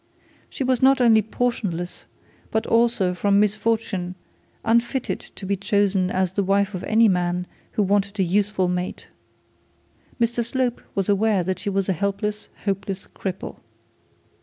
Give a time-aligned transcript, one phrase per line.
[0.49, 2.05] She was not only portionless,
[2.49, 4.15] but also from misfortune
[4.65, 9.09] unfitted to be chosen as the wife of any man who wanted a useful mate.
[10.19, 13.59] Mr Slope was aware that she was a helpless hopeless cripple.